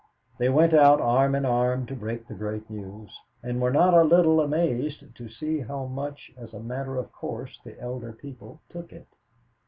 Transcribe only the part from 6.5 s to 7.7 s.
a matter of course